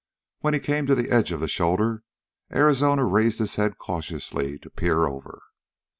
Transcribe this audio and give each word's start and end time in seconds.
When 0.39 0.55
he 0.55 0.59
came 0.59 0.87
to 0.87 0.95
the 0.95 1.11
edge 1.11 1.31
of 1.31 1.41
the 1.41 1.47
shoulder, 1.47 2.01
Arizona 2.51 3.05
raised 3.05 3.37
his 3.37 3.53
head 3.53 3.77
cautiously 3.77 4.57
to 4.57 4.71
peer 4.71 5.05
over. 5.05 5.43